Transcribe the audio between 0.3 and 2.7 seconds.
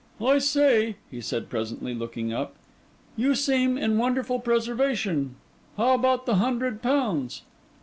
say,' he said presently, looking up,